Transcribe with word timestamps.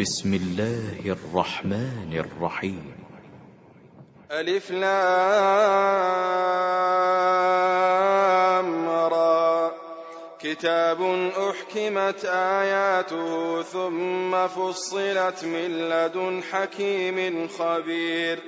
بسم 0.00 0.34
الله 0.34 1.12
الرحمن 1.12 2.12
الرحيم. 2.12 2.94
ألف 4.30 4.70
لام 4.70 4.86
را. 8.88 9.72
كتاب 10.40 11.30
أحكمت 11.50 12.24
آياته 12.24 13.62
ثم 13.62 14.46
فصلت 14.46 15.44
من 15.44 15.88
لدن 15.88 16.42
حكيم 16.52 17.48
خبير. 17.48 18.38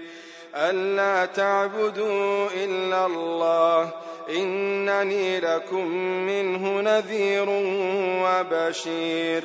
ألا 0.54 1.26
تعبدوا 1.26 2.48
إلا 2.64 3.06
الله 3.06 3.92
إنني 4.36 5.40
لكم 5.40 5.88
منه 6.26 6.80
نذير 6.80 7.46
وبشير. 8.24 9.44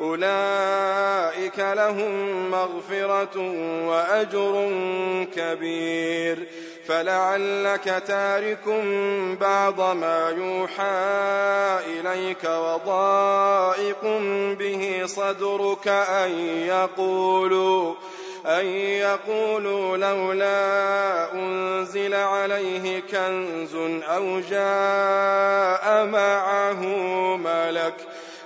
أولئك 0.00 1.58
لهم 1.58 2.50
مغفرة 2.50 3.40
وأجر 3.86 4.70
كبير. 5.36 6.46
فلعلك 6.88 8.02
تارك 8.06 8.68
بعض 9.40 9.80
ما 9.80 10.30
يوحى 10.30 10.90
إليك 11.86 12.44
وضائق 12.44 14.04
به 14.58 15.02
صدرك 15.06 15.88
أن 15.88 16.30
يقولوا 16.66 17.94
أن 18.46 18.66
يقولوا 18.76 19.96
لولا 19.96 21.32
أنزل 21.32 22.14
عليه 22.14 23.00
كنز 23.00 23.74
أو 24.04 24.40
جاء 24.40 26.06
معه 26.06 26.84
ملك. 27.36 27.94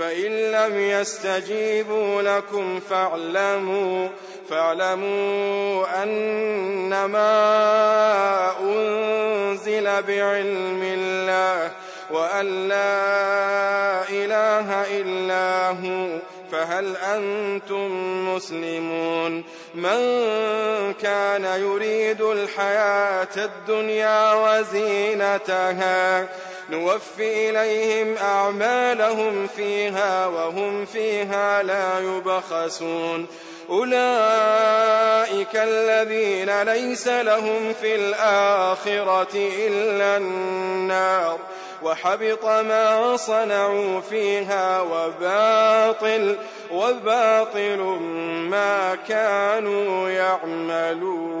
فإن 0.00 0.32
لم 0.52 0.80
يستجيبوا 0.80 2.22
لكم 2.22 2.80
فاعلموا 2.80 4.08
فاعلموا 4.50 6.02
أنما 6.02 7.20
أنزل 8.60 9.84
بعلم 9.84 10.82
الله 10.82 11.70
وأن 12.10 12.68
لا 12.68 14.08
إله 14.08 14.98
إلا 15.00 15.68
هو 15.68 16.18
فهل 16.52 16.96
أنتم 16.96 17.88
مسلمون؟ 18.34 19.44
من 19.74 20.00
كان 21.02 21.44
يريد 21.44 22.20
الحياة 22.20 23.36
الدنيا 23.36 24.34
وزينتها 24.34 26.28
نوفي 26.70 27.50
إليهم 27.50 28.16
أعمالهم 28.16 29.46
فيها 29.46 30.26
وهم 30.26 30.84
فيها 30.84 31.62
لا 31.62 32.00
يبخسون. 32.00 33.26
أولئك 33.70 35.54
الذين 35.54 36.62
ليس 36.62 37.08
لهم 37.08 37.72
في 37.80 37.94
الآخرة 37.94 39.34
إلا 39.34 40.16
النار 40.16 41.38
وحبط 41.82 42.44
ما 42.44 43.16
صنعوا 43.16 44.00
فيها 44.00 44.80
وباطل 44.80 46.36
وباطل 46.70 47.78
ما 48.50 48.98
كانوا 49.08 50.10
يعملون. 50.10 51.40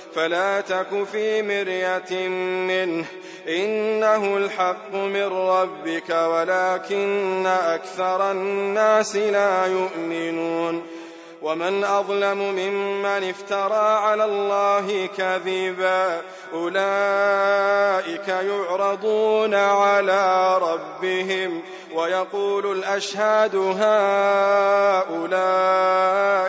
فلا 0.15 0.61
تك 0.61 1.03
في 1.11 1.41
مرية 1.41 2.27
منه. 2.67 3.05
إنه 3.47 4.37
الحق 4.37 4.93
من 4.93 5.27
ربك 5.27 6.09
ولكن 6.09 7.45
أكثر 7.45 8.31
الناس 8.31 9.15
لا 9.15 9.65
يؤمنون. 9.65 11.01
ومن 11.41 11.83
أظلم 11.83 12.37
ممن 12.37 13.29
افترى 13.29 13.97
على 13.97 14.25
الله 14.25 15.09
كذبا 15.17 16.21
أولئك 16.53 18.27
يعرضون 18.27 19.53
على 19.53 20.57
ربهم 20.57 21.61
ويقول 21.93 22.77
الأشهاد 22.77 23.55
هؤلاء 23.55 25.11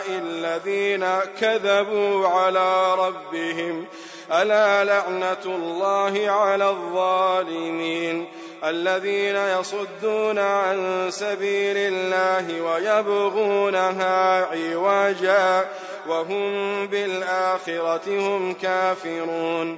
الذين 0.09 1.05
كذبوا 1.41 2.27
على 2.27 2.95
ربهم. 2.95 3.85
ألا 4.31 4.83
لعنة 4.83 5.45
الله 5.45 6.31
على 6.31 6.69
الظالمين. 6.69 8.27
الذين 8.63 9.35
يصدون 9.35 10.39
عن 10.39 11.07
سبيل 11.09 11.77
الله 11.77 12.61
ويبغونها 12.61 14.45
عوجا. 14.45 15.65
وهم 16.07 16.87
بالآخرة 16.87 18.01
هم 18.07 18.53
كافرون. 18.53 19.77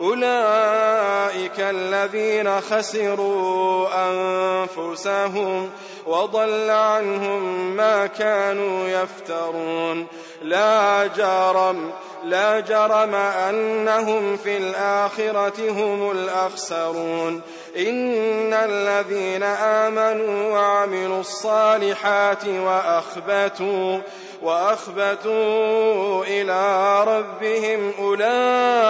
أولئك 0.00 1.60
الذين 1.60 2.60
خسروا 2.60 3.88
أنفسهم 4.10 5.70
وضل 6.06 6.70
عنهم 6.70 7.70
ما 7.76 8.06
كانوا 8.06 8.88
يفترون. 8.88 10.06
لا 10.42 11.06
جرم 11.06 11.92
لا 12.24 12.60
جرم 12.60 13.14
أنهم 13.14 14.36
في 14.36 14.56
الآخرة 14.56 15.70
هم 15.70 16.10
الأخسرون. 16.10 17.42
إن 17.76 18.54
الذين 18.54 19.42
آمنوا 19.42 20.52
وعملوا 20.52 21.20
الصالحات 21.20 22.46
وأخبتوا 22.46 23.98
وأخبتوا 24.42 26.24
إلى 26.24 27.04
ربهم 27.04 27.92
أولئك 27.98 28.89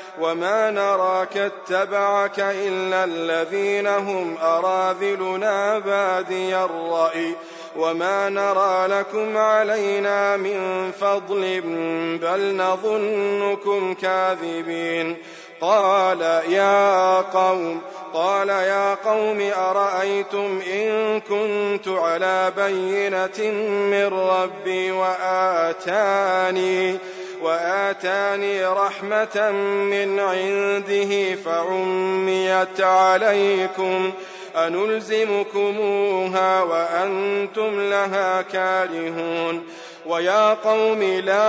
وما 0.19 0.71
نراك 0.71 1.37
اتبعك 1.37 2.39
إلا 2.39 3.03
الذين 3.03 3.87
هم 3.87 4.37
أراذلنا 4.37 5.79
بادي 5.79 6.57
الرأي 6.57 7.35
وما 7.75 8.29
نرى 8.29 8.87
لكم 8.87 9.37
علينا 9.37 10.37
من 10.37 10.91
فضل 10.91 11.61
بل 12.21 12.55
نظنكم 12.55 13.93
كاذبين 13.93 15.17
قال 15.61 16.21
يا 16.47 17.21
قوم 17.21 17.81
قال 18.13 18.49
يا 18.49 18.93
قوم 18.93 19.49
أرأيتم 19.57 20.61
إن 20.73 21.19
كنت 21.19 21.87
على 21.87 22.51
بينة 22.57 23.51
من 23.91 24.05
ربي 24.13 24.91
وآتاني 24.91 26.31
وآتاني 27.41 28.65
رحمة 28.65 29.51
من 29.91 30.19
عنده 30.19 31.35
فعميت 31.35 32.81
عليكم 32.81 34.11
أنلزمكموها 34.55 36.61
وأنتم 36.61 37.89
لها 37.89 38.41
كارهون 38.41 39.63
ويا 40.05 40.53
قوم 40.53 41.03
لا 41.03 41.45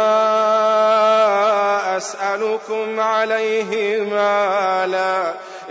أسألكم 1.96 3.00
عليه 3.00 4.02
مالا 4.02 5.34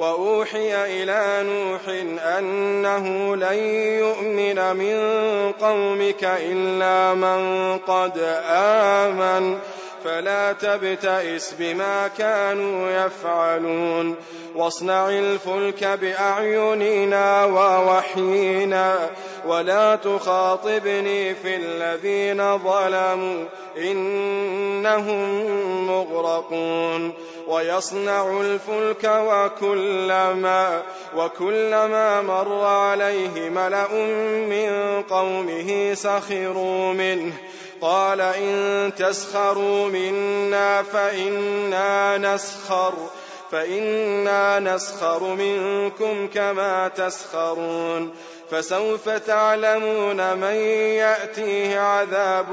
وأوحي 0.00 1.02
إلى 1.02 1.48
نوح 1.50 1.80
أنه 2.38 3.36
لن 3.36 3.58
يؤمن 3.98 4.76
من 4.76 4.96
قومك 5.52 6.24
إلا 6.24 7.14
من 7.14 7.78
قد 7.78 8.18
آمن. 8.46 9.58
فلا 10.04 10.52
تبتئس 10.52 11.54
بما 11.58 12.08
كانوا 12.18 13.06
يفعلون. 13.06 14.16
واصنع 14.54 15.08
الفلك 15.08 15.84
بأعيننا 15.84 17.44
ووحينا 17.44 19.10
ولا 19.46 19.96
تخاطبني 19.96 21.34
في 21.34 21.56
الذين 21.56 22.58
ظلموا 22.58 23.44
إنهم 23.76 25.46
مغرقون. 25.86 27.12
ويصنع 27.48 28.40
الفلك 28.40 29.04
وكلما 29.04 30.82
وكلما 31.16 32.22
مر 32.22 32.64
عليه 32.64 33.50
ملأ 33.50 33.92
من 34.48 35.02
قومه 35.02 35.94
سخروا 35.94 36.92
منه. 36.92 37.32
قال 37.80 38.20
إن 38.20 38.92
تسخروا 38.98 39.88
منا 39.88 40.82
فإنا 40.82 42.18
نسخر 42.18 42.92
فإنا 43.52 44.58
نسخر 44.58 45.22
منكم 45.22 46.28
كما 46.34 46.88
تسخرون. 46.88 48.14
فسوف 48.50 49.08
تعلمون 49.08 50.36
من 50.36 50.54
يأتيه 50.94 51.80
عذاب 51.80 52.46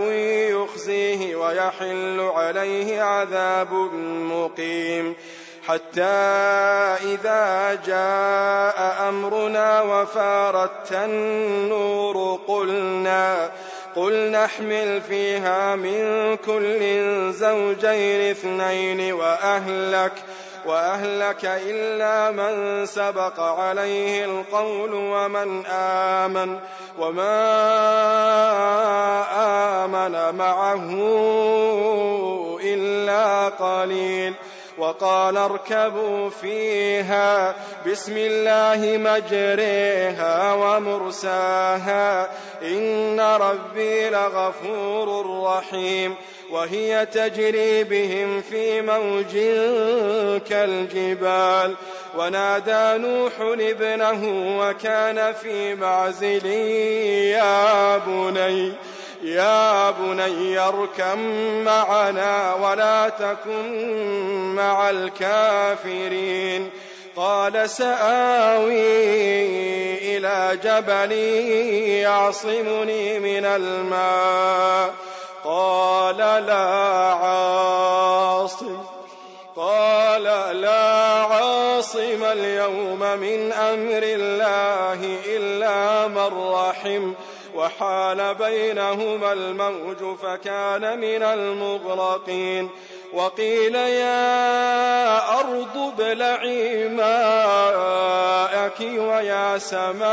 يخزيه 0.51 1.35
ويحل 1.35 2.19
عليه 2.19 3.01
عذاب 3.01 3.73
مقيم. 4.03 5.15
حتى 5.67 6.01
إذا 7.03 7.79
جاء 7.85 9.09
أمرنا 9.09 9.81
وفارت 9.81 10.91
النور 10.91 12.39
قلنا 12.47 13.51
قل 13.97 14.31
نحمل 14.31 15.01
فيها 15.01 15.75
من 15.75 16.35
كل 16.45 16.79
زوجين 17.33 18.31
اثنين 18.31 19.13
وأهلك 19.13 20.11
وأهلك 20.65 21.45
إلا 21.45 22.31
من 22.31 22.85
سبق 22.85 23.39
عليه 23.39 24.25
القول 24.25 24.93
ومن 24.93 25.65
آمن 25.65 26.59
وما 26.99 27.37
آمن 29.85 30.35
معه 30.37 30.89
إلا 32.63 33.47
قليل 33.49 34.33
وقال 34.77 35.37
اركبوا 35.37 36.29
فيها. 36.29 37.55
بسم 37.91 38.13
الله 38.17 38.97
مجريها 38.97 40.53
ومرساها. 40.53 42.29
إن 42.61 43.19
ربي 43.19 44.09
لغفور 44.09 45.43
رحيم. 45.43 46.15
وهي 46.51 47.05
تجري 47.05 47.83
بهم 47.83 48.41
في 48.41 48.81
موج 48.81 49.31
كالجبال. 50.49 51.75
ونادى 52.17 53.03
نوح 53.03 53.31
ابنه 53.39 54.21
وكان 54.59 55.33
في 55.33 55.75
معزل. 55.75 56.45
يا 56.45 57.97
بني 57.97 58.73
يا 59.23 59.91
بني 59.91 60.59
اركم 60.59 61.19
معنا 61.63 62.53
ولا 62.53 63.09
تكن 63.09 64.55
مع 64.55 64.89
الكافرين. 64.89 66.69
قال 67.15 67.69
سآوي 67.69 69.07
إلى 70.17 70.59
جبل 70.63 71.11
يعصمني 72.01 73.19
من 73.19 73.45
الماء. 73.45 74.93
قال 75.43 76.17
لا 76.17 76.67
عاصم. 77.13 78.77
قال 79.55 80.23
لا 80.61 80.83
عاصم 81.23 82.23
اليوم 82.23 82.99
من 82.99 83.51
أمر 83.51 84.03
الله 84.03 85.19
إلا 85.25 86.07
من 86.07 86.51
رحم. 86.53 87.13
وحال 87.57 88.35
بينهما 88.35 89.33
الموج 89.33 90.15
فكان 90.17 90.99
من 90.99 91.23
المغرقين. 91.23 92.69
وقيل 93.13 93.75
يا 93.75 95.39
أرض 95.39 95.77
ابلعي 95.77 96.87
ماءك 96.87 98.79
ويا 98.81 99.57
سماء 99.57 100.07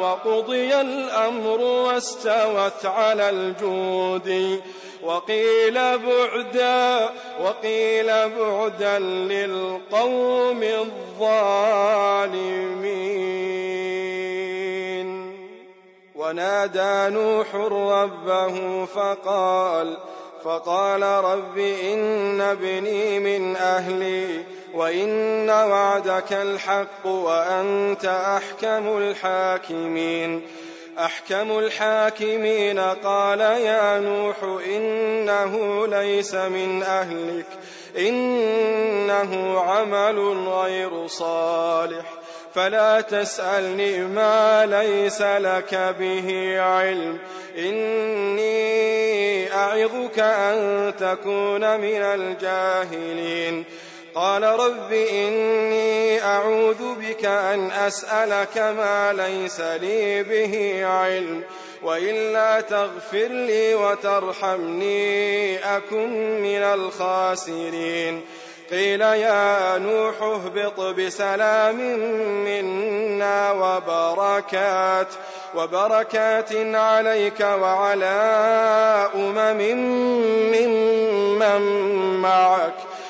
وقضي 0.00 0.80
الأمر 0.80 1.60
واستوت 1.60 2.86
على 2.86 3.30
الجود. 3.30 4.60
وقيل 5.02 5.74
بعدا 5.98 7.10
وقيل 7.44 8.06
بعدا 8.28 8.98
للقوم 8.98 10.62
الظالمين. 10.62 11.68
ونادى 16.14 17.14
نوح 17.14 17.54
ربه 17.54 18.84
فقال 18.84 19.96
فقال 20.44 21.02
رب 21.02 21.58
إن 21.58 22.40
ابني 22.40 23.18
من 23.18 23.56
أهلي 23.56 24.44
وإن 24.74 25.50
وعدك 25.50 26.32
الحق 26.32 27.06
وأنت 27.06 28.04
أحكم 28.04 28.98
الحاكمين. 28.98 30.42
أحكم 30.98 31.58
الحاكمين 31.58 32.78
قال 32.78 33.40
يا 33.40 33.98
نوح 33.98 34.36
إنه 34.66 35.86
ليس 35.86 36.34
من 36.34 36.82
أهلك 36.82 37.46
إنه 37.98 39.60
عمل 39.60 40.48
غير 40.48 41.06
صالح 41.06 42.04
فلا 42.54 43.00
تسألني 43.00 43.98
ما 43.98 44.66
ليس 44.66 45.22
لك 45.22 45.94
به 45.98 46.60
علم 46.60 47.18
إني 47.58 48.58
أعظك 49.54 50.18
أن 50.18 50.92
تكون 50.98 51.80
من 51.80 52.02
الجاهلين. 52.02 53.64
قال 54.14 54.42
رب 54.42 54.92
إني 54.92 56.24
أعوذ 56.24 56.94
بك 56.94 57.24
أن 57.24 57.70
أسألك 57.70 58.58
ما 58.58 59.12
ليس 59.12 59.60
لي 59.60 60.22
به 60.22 60.86
علم 60.86 61.42
وإلا 61.82 62.60
تغفر 62.60 63.26
لي 63.26 63.74
وترحمني 63.74 65.58
أكن 65.76 66.40
من 66.42 66.62
الخاسرين. 66.62 68.24
قيل 68.70 69.00
يا 69.00 69.78
نوح 69.78 70.22
اهبط 70.22 70.80
بسلام 70.80 71.76
منا 72.44 73.52
وبركات 73.52 75.08
وبركات 75.54 76.52
عليك 76.74 77.40
وعلى 77.40 78.06
أمم 79.14 79.60
ممن 80.52 81.62
معك. 82.20 82.87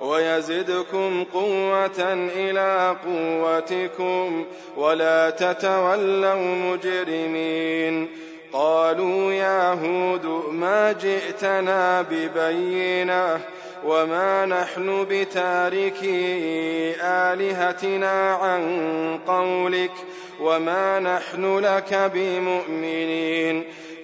ويزدكم 0.00 1.24
قوة 1.34 2.12
إلى 2.36 2.96
قوتكم 3.06 4.44
ولا 4.76 5.30
تتولوا 5.30 6.54
مجرمين. 6.54 8.08
قالوا 8.52 9.32
يا 9.32 9.72
هود 9.72 10.26
ما 10.52 10.92
جئتنا 10.92 12.02
ببينة 12.02 13.40
وما 13.84 14.46
نحن 14.46 15.06
بتاركي 15.10 16.94
آلهتنا 17.02 18.34
عن 18.34 19.18
قولك 19.26 19.92
وما 20.40 21.00
نحن 21.00 21.58
لك 21.58 22.10
بمؤمنين. 22.14 23.64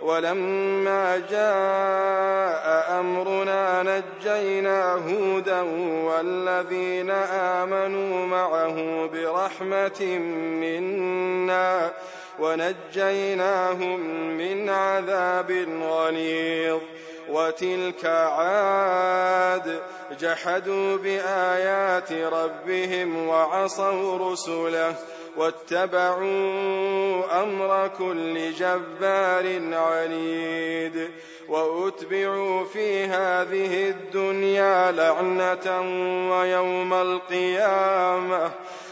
ولما 0.00 1.16
جاء 1.30 3.00
أمرنا 3.00 3.82
نجينا 3.82 4.94
هودا 4.94 5.60
والذين 6.04 7.10
آمنوا 7.30 8.26
معه 8.26 9.06
برحمة 9.06 10.18
منا 10.60 11.92
ونجيناهم 12.38 14.00
من 14.38 14.68
عذاب 14.68 15.50
غليظ. 15.82 16.80
وتلك 17.28 18.04
عاد 18.06 19.80
جحدوا 20.20 20.96
بآيات 20.96 22.12
ربهم 22.12 23.28
وعصوا 23.28 24.32
رسله 24.32 24.94
واتبعوا 25.36 27.42
أمر 27.42 27.90
كل 27.98 28.52
جبار 28.52 29.74
عنيد 29.74 31.10
وأتبعوا 31.48 32.64
في 32.64 33.04
هذه 33.04 33.88
الدنيا 33.88 34.92
لعنة 34.92 35.80
ويوم 36.30 36.94
القيامة. 36.94 38.50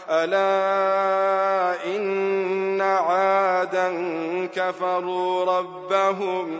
ألا 0.09 1.85
إن 1.85 2.81
عادا 2.81 3.89
كفروا 4.55 5.57
ربهم 5.57 6.59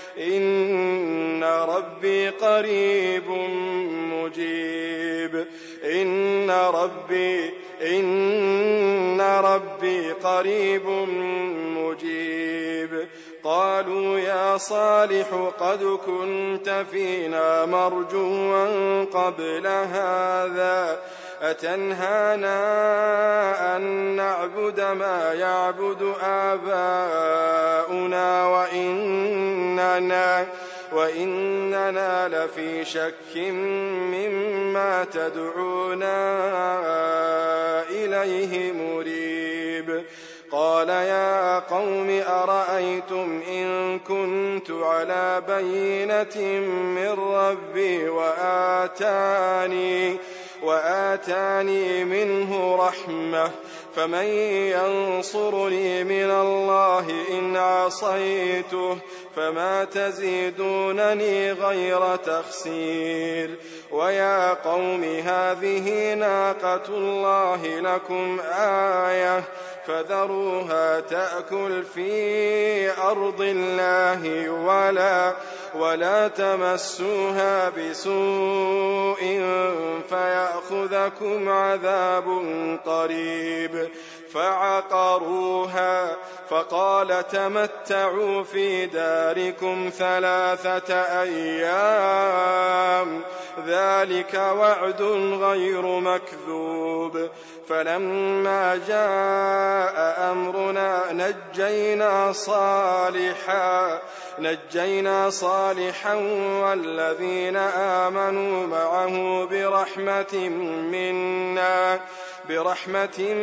إن 0.17 1.43
ربي 1.43 2.29
قريب 2.29 3.29
مجيب. 4.13 5.45
إن 5.83 6.51
ربي 6.51 7.49
إن 7.81 9.21
ربي 9.21 10.11
قريب 10.11 10.87
مجيب. 11.77 13.07
قالوا 13.43 14.19
يا 14.19 14.57
صالح 14.57 15.51
قد 15.59 15.83
كنت 15.83 16.85
فينا 16.91 17.65
مرجوا 17.65 19.03
قبل 19.03 19.67
هذا. 19.67 20.99
أتنهانا 21.41 22.57
أن 23.77 23.81
نعبد 24.15 24.81
ما 24.81 25.33
يعبد 25.33 26.13
آباؤنا 26.23 27.87
وإننا 28.47 30.45
وإننا 30.91 32.27
لفي 32.27 32.85
شك 32.85 33.37
مما 34.11 35.03
تدعونا 35.13 36.41
إليه 37.89 38.71
مريب. 38.71 40.03
قال 40.51 40.89
يا 40.89 41.59
قوم 41.59 42.21
أرأيتم 42.27 43.41
إن 43.49 43.99
كنت 43.99 44.71
على 44.71 45.41
بينة 45.47 46.59
من 46.69 47.09
ربي 47.19 48.09
وآتاني 48.09 49.61
وآتاني 50.63 52.03
منه 52.03 52.75
رحمة 52.75 53.51
فمن 53.95 54.25
ينصرني 54.75 56.03
من 56.03 56.31
الله 56.31 57.05
إن 57.31 57.57
عصيته 57.57 58.97
فما 59.35 59.83
تزيدونني 59.83 61.51
غير 61.51 62.15
تخسير. 62.15 63.55
ويا 63.91 64.53
قوم 64.53 65.03
هذه 65.03 66.13
ناقة 66.13 66.87
الله 66.89 67.79
لكم 67.79 68.39
آية 69.09 69.43
فذروها 69.87 70.99
تأكل 70.99 71.83
في 71.83 73.01
أرض 73.01 73.41
الله 73.41 74.49
ولا 74.49 75.33
ولا 75.75 76.27
تمسوها 76.27 77.69
بسوء 77.69 79.19
فيأخذكم 80.09 81.49
عذاب 81.49 82.25
قريب. 82.85 83.89
فعقروها 84.33 86.17
فقال 86.49 87.27
تمتعوا 87.27 88.43
في 88.43 88.85
داركم 88.85 89.89
ثلاثة 89.97 90.93
أيام 91.21 92.41
ذلك 93.67 94.33
وعد 94.33 95.01
غير 95.41 95.85
مكذوب 95.85 97.29
فلما 97.71 98.75
جاء 98.87 100.31
أمرنا 100.31 101.05
نجينا 101.11 102.31
صالحا 102.31 104.01
نجينا 104.39 105.29
صالحا 105.29 106.13
والذين 106.63 107.55
آمنوا 107.55 108.67
معه 108.67 109.45
برحمة 109.45 110.49
منا 110.91 111.99
برحمة 112.49 113.33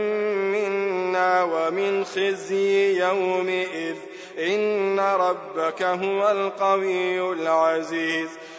منا 0.52 1.42
ومن 1.42 2.04
خزي 2.04 3.00
يومئذ. 3.00 3.96
إن 4.38 5.00
ربك 5.00 5.82
هو 5.82 6.30
القوي 6.30 7.32
العزيز. 7.32 8.28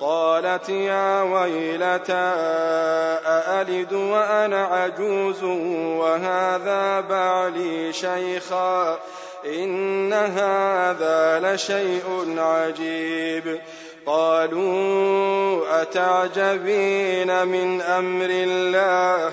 قالت 0.00 0.68
يا 0.68 1.22
ويلتى 1.22 2.32
أألد 3.26 3.92
وأنا 3.92 4.64
عجوز 4.64 5.42
وهذا 5.98 7.00
بعلي 7.00 7.92
شيخا 7.92 8.98
إن 9.46 10.12
هذا 10.12 11.40
لشيء 11.42 12.34
عجيب. 12.38 13.60
قالوا 14.06 15.82
أتعجبين 15.82 17.46
من 17.46 17.80
أمر 17.80 18.28
الله؟ 18.30 19.32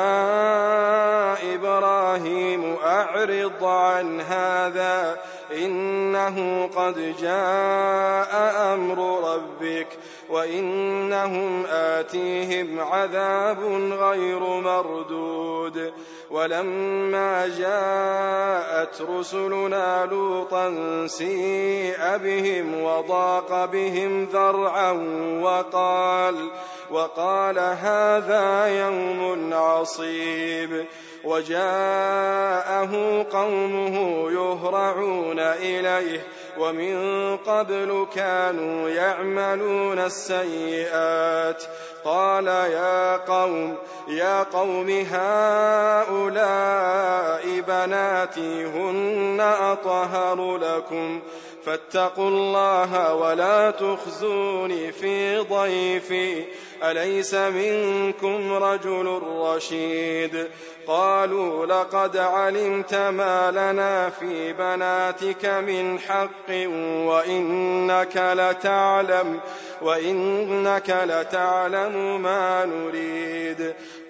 إبراهيم 1.55 2.75
أعرض 2.85 3.63
عن 3.63 4.21
هذا. 4.21 5.19
إنه 5.51 6.69
قد 6.75 7.15
جاء 7.21 8.63
أمر 8.73 9.33
ربك. 9.33 9.87
وإنهم 10.33 11.65
آتيهم 11.65 12.79
عذاب 12.79 13.59
غير 13.91 14.39
مردود. 14.39 15.93
ولما 16.31 17.47
جاءت 17.47 19.01
رسلنا 19.01 20.05
لوطا 20.05 20.73
سيء 21.07 22.17
بهم 22.17 22.83
وضاق 22.83 23.65
بهم 23.65 24.23
ذرعا 24.23 24.91
وقال 25.41 26.49
وقال 26.91 27.59
هذا 27.59 28.65
يوم 28.65 29.53
عصيب. 29.53 30.85
وجاءه 31.23 32.91
قومه 33.31 33.97
يهرعون 34.31 35.39
إليه 35.39 36.27
ومن 36.59 37.37
قبل 37.37 38.07
كانوا 38.15 38.89
يعملون 38.89 39.99
قال 42.05 42.47
يا 42.47 43.17
قوم 43.17 43.75
يا 44.07 44.43
قوم 44.43 44.89
هؤلاء 45.11 46.63
بناتي 47.67 48.65
هن 48.65 49.41
أطهر 49.41 50.57
لكم. 50.57 51.21
فاتقوا 51.65 52.29
الله 52.29 53.13
ولا 53.13 53.71
تخزوني 53.71 54.91
في 54.91 55.37
ضيفي. 55.37 56.43
أليس 56.83 57.33
منكم 57.33 58.53
رجل 58.53 59.21
رشيد؟ 59.23 60.47
قالوا 60.87 61.65
لقد 61.65 62.17
علمت 62.17 62.95
ما 62.95 63.51
لنا 63.51 64.09
في 64.09 64.53
بناتك 64.53 65.45
من 65.45 65.99
حق 65.99 66.49
وإنك 67.07 68.17
لتعلم 68.17 69.39
وإنك 69.81 70.89
لتعلم 71.07 72.21
ما 72.21 72.65
نريد. 72.65 73.73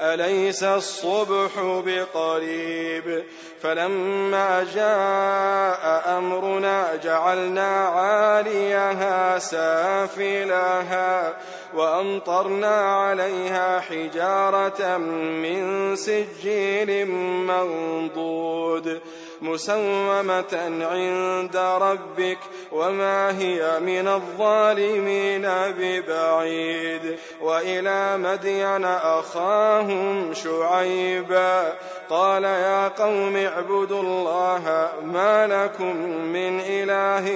أليس 0.00 0.62
الصبح 0.62 1.50
بقريب؟ 1.56 3.24
فلما 3.62 4.66
جاء 4.74 6.18
أمرنا 6.18 6.96
جعلنا 6.96 7.86
عاليها 7.86 9.38
سافلها 9.38 11.36
وأمطرنا 11.74 12.76
عليها 12.76 13.80
حجارة 13.80 14.96
من 14.98 15.96
سجيل 15.96 17.06
منضود. 17.46 19.00
مسومة 19.42 20.82
عند 20.90 21.56
ربك 21.56 22.38
وما 22.72 23.38
هي 23.38 23.80
من 23.80 24.08
الظالمين 24.08 25.48
ببعيد. 25.78 27.18
وإلى 27.40 28.16
مدين 28.18 28.84
أخاهم 28.84 30.34
شعيبا 30.34 31.76
قال 32.10 32.44
يا 32.44 32.88
قوم 32.88 33.36
اعبدوا 33.36 34.02
الله 34.02 34.90
ما 35.04 35.46
لكم 35.46 35.96
من 36.06 36.60
إله 36.60 37.26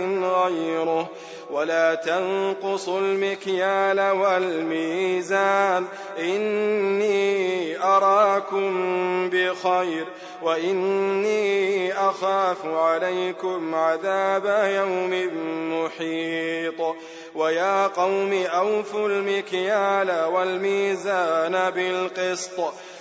غيره 0.44 1.08
ولا 1.50 1.94
تنقصوا 1.94 3.00
المكيال 3.00 4.00
والميزان 4.00 5.84
إني 6.18 7.82
أراكم 7.82 9.30
بخير 9.30 10.06
وإني 10.42 11.92
أخاف 11.92 12.66
عليكم 12.66 13.74
عذاب 13.74 14.70
يوم 14.74 15.30
محيط 15.72 16.96
ويا 17.34 17.86
قوم 17.86 18.32
أوفوا 18.32 19.08
المكيال 19.08 20.24
والميزان 20.24 21.70
بالقسط 21.70 22.60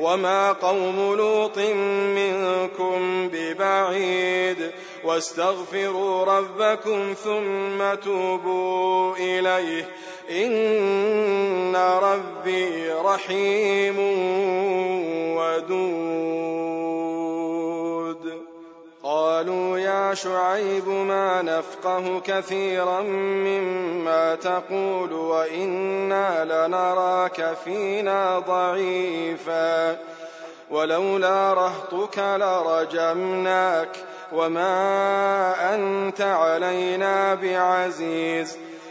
وما 0.00 0.52
قوم 0.52 1.14
لوط 1.14 1.58
منكم 2.16 3.28
ببعيد 3.32 4.70
واستغفروا 5.04 6.24
ربكم 6.24 7.14
ثم 7.24 7.94
توبوا 8.04 9.16
إليه 9.16 9.88
إن 10.30 11.76
ربي 11.76 12.92
رحيم 12.92 13.96
ودود 15.36 16.99
قالوا 19.30 19.78
يا 19.78 20.14
شعيب 20.14 20.88
ما 20.88 21.42
نفقه 21.42 22.20
كثيرا 22.20 23.00
مما 23.00 24.34
تقول 24.34 25.12
وإنا 25.12 26.44
لنراك 26.44 27.56
فينا 27.64 28.38
ضعيفا. 28.38 29.96
ولولا 30.70 31.54
رهطك 31.54 32.18
لرجمناك 32.18 33.96
وما 34.32 35.74
أنت 35.74 36.20
علينا 36.20 37.34
بعزيز. 37.34 38.56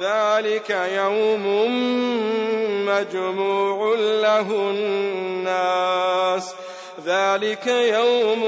ذلك 0.00 0.70
يوم 0.70 1.46
مجموع 2.86 3.94
له 3.98 4.46
الناس. 4.50 6.54
ذلك 7.06 7.66
يوم 7.66 8.44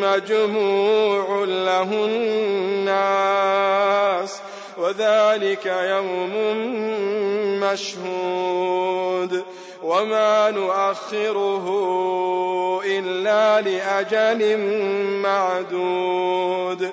مجموع 0.00 1.44
له 1.44 2.04
الناس. 2.04 4.40
وذلك 4.78 5.66
يوم 5.66 6.32
مشهود. 7.60 9.44
وما 9.82 10.50
نؤخره 10.50 11.66
إلا 12.84 13.60
لأجل 13.60 14.58
معدود. 15.22 16.90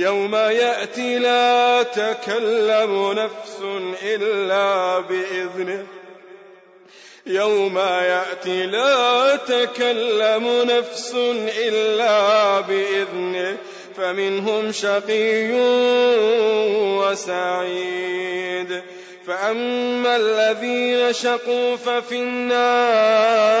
يوم 0.00 0.34
يأتي 0.34 1.18
لا 1.18 1.82
تكلم 1.82 3.12
نفس 3.12 3.58
إلا 4.02 4.98
بإذنه. 4.98 5.86
يوم 7.26 7.78
يأتي 7.78 8.66
لا 8.66 9.36
تكلم 9.36 10.62
نفس 10.62 11.14
إلا 11.58 12.60
بإذنه. 12.60 13.56
فمنهم 13.96 14.72
شقي 14.72 15.52
وسعيد. 16.98 18.82
فأما 19.26 20.16
الذين 20.16 21.12
شقوا 21.12 21.76
ففي 21.76 22.14
النار 22.16 23.60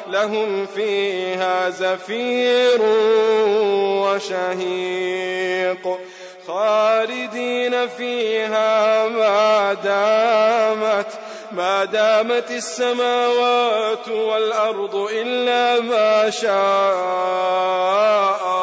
لهم 0.11 0.65
فيها 0.65 1.69
زفير 1.69 2.81
وشهيق 4.01 5.99
خالدين 6.47 7.87
فيها 7.87 9.07
ما 9.07 9.73
دامت 9.73 11.07
ما 11.51 11.85
دامت 11.85 12.51
السماوات 12.51 14.07
والأرض 14.07 14.95
إلا 14.95 15.79
ما 15.81 16.29
شاء 16.29 16.51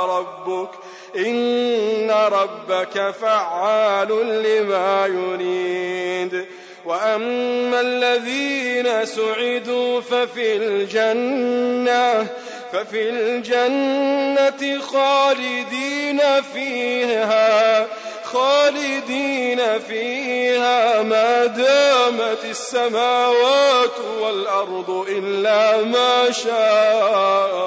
ربك 0.09 0.71
إن 1.17 2.11
ربك 2.11 3.11
فعال 3.21 4.09
لما 4.43 5.07
يريد 5.07 6.47
وأما 6.89 7.81
الذين 7.81 9.05
سعدوا 9.05 10.01
ففي 10.01 10.57
الجنة 10.57 12.27
ففي 12.73 13.11
الجنة 13.11 14.81
خالدين 14.81 16.21
فيها 16.55 17.87
خالدين 18.25 19.79
فيها. 19.79 21.03
ما 21.03 21.47
دامت 21.47 22.45
السماوات 22.45 23.99
والأرض 24.21 25.07
إلا 25.09 25.83
ما 25.83 26.31
شاء 26.31 27.59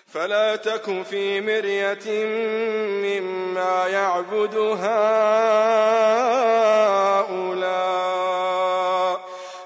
فلا 0.07 0.57
تك 0.57 1.03
في 1.03 1.41
مرية 1.41 2.25
مما 3.05 3.87
يعبد 3.87 4.57
هؤلاء. 4.57 4.89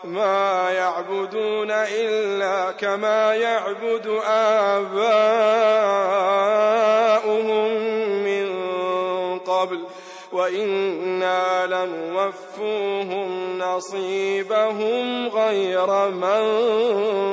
ما 0.04 0.70
يعبدون 0.70 1.70
إلا 1.70 2.72
كما 2.72 3.34
يعبد 3.34 4.20
آباؤهم. 4.26 6.31
وإنا 10.52 11.66
لنوفوهم 11.66 13.58
نصيبهم 13.58 15.28
غير 15.28 16.10
منقوص 16.10 17.32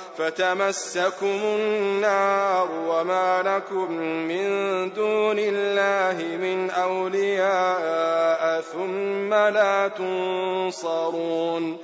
فتمسكم 0.17 1.39
النار 1.43 2.69
وما 2.87 3.41
لكم 3.45 3.91
من 4.01 4.47
دون 4.93 5.35
الله 5.39 6.37
من 6.37 6.69
أولياء 6.69 8.61
ثم 8.61 9.33
لا 9.33 9.87
تنصرون 9.87 11.77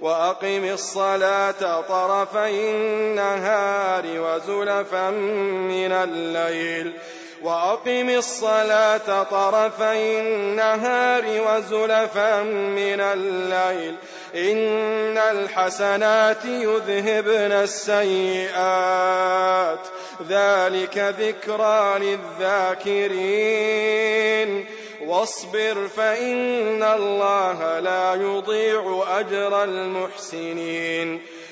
وأقم 0.00 0.64
الصلاة 0.64 1.80
طرفي 1.80 2.70
النهار 2.70 4.04
وزلفا 4.06 5.10
من 5.10 5.92
الليل 5.92 6.92
وأقم 7.42 8.08
الصلاة 8.08 9.22
طرفي 9.22 10.20
النهار 10.20 11.24
وزلفا 11.26 12.42
من 12.42 13.00
الليل 13.00 13.96
إن 14.34 15.18
الحسنات 15.18 16.44
يذهبن 16.44 17.52
السيئات. 17.52 18.52
ذلك 20.28 21.14
ذكرى 21.20 21.98
للذاكرين. 21.98 24.66
واصبر 25.06 25.88
فإن 25.96 26.82
الله 26.82 27.78
لا 27.78 28.14
يضيع 28.14 29.04
أجر 29.08 29.64
المحسنين. 29.64 31.22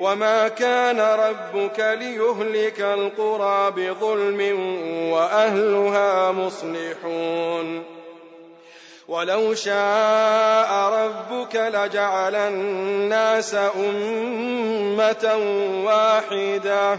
وما 0.00 0.48
كان 0.48 1.00
ربك 1.00 1.78
ليهلك 1.78 2.80
القرى 2.80 3.70
بظلم 3.70 4.40
وأهلها 5.12 6.32
مصلحون 6.32 7.84
ولو 9.08 9.54
شاء 9.54 10.72
ربك 10.72 11.56
لجعل 11.56 12.34
الناس 12.34 13.54
أمة 13.54 15.36
واحدة 15.84 16.98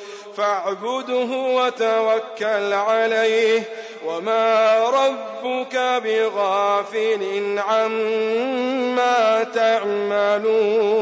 فاعبده 0.41 1.29
وتوكل 1.35 2.73
عليه 2.73 3.63
وما 4.05 4.79
ربك 4.89 5.75
بغافل 6.03 7.59
عما 7.59 9.43
تعملون 9.43 11.01